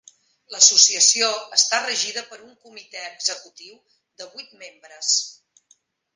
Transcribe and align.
L'associació 0.53 1.27
està 1.57 1.81
regida 1.83 2.23
per 2.31 2.39
un 2.47 2.55
comitè 2.65 3.05
executiu 3.11 3.77
de 4.23 4.31
vuit 4.33 4.59
membres. 4.65 5.13